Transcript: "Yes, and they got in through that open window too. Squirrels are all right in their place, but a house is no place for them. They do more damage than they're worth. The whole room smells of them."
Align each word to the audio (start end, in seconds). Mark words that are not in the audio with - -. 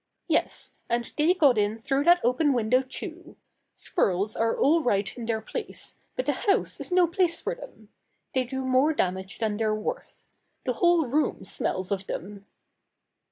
"Yes, 0.27 0.73
and 0.89 1.13
they 1.15 1.35
got 1.35 1.59
in 1.59 1.83
through 1.83 2.05
that 2.05 2.21
open 2.23 2.53
window 2.53 2.81
too. 2.81 3.37
Squirrels 3.75 4.35
are 4.35 4.57
all 4.57 4.81
right 4.81 5.15
in 5.15 5.27
their 5.27 5.41
place, 5.41 5.95
but 6.15 6.27
a 6.27 6.31
house 6.33 6.79
is 6.79 6.91
no 6.91 7.05
place 7.05 7.39
for 7.39 7.53
them. 7.53 7.89
They 8.33 8.43
do 8.43 8.65
more 8.65 8.93
damage 8.93 9.37
than 9.37 9.57
they're 9.57 9.75
worth. 9.75 10.25
The 10.65 10.73
whole 10.73 11.05
room 11.05 11.43
smells 11.43 11.91
of 11.91 12.07
them." 12.07 12.47